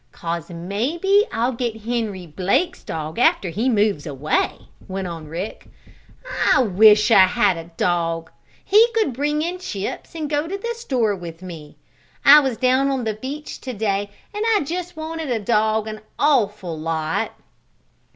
[0.11, 5.67] "'Cause maybe I'll get Henry Blake's dog after he moves away," went on Rick.
[6.51, 8.31] "I wish I had a dog.
[8.65, 11.77] He could bring in chips and go to the store with me.
[12.25, 16.01] I was down to the beach to day, and I just wanted a dog an
[16.17, 17.33] awful lot."